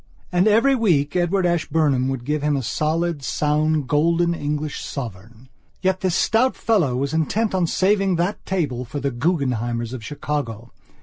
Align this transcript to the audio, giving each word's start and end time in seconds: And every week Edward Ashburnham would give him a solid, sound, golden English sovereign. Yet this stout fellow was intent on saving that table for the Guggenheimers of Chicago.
And 0.31 0.47
every 0.47 0.73
week 0.73 1.15
Edward 1.15 1.45
Ashburnham 1.45 2.07
would 2.07 2.25
give 2.25 2.41
him 2.41 2.57
a 2.57 2.63
solid, 2.63 3.21
sound, 3.21 3.87
golden 3.87 4.33
English 4.33 4.83
sovereign. 4.83 5.47
Yet 5.83 5.99
this 6.01 6.15
stout 6.15 6.55
fellow 6.55 6.95
was 6.95 7.13
intent 7.13 7.53
on 7.53 7.67
saving 7.67 8.15
that 8.15 8.43
table 8.43 8.83
for 8.83 8.99
the 8.99 9.11
Guggenheimers 9.11 9.93
of 9.93 10.03
Chicago. 10.03 10.71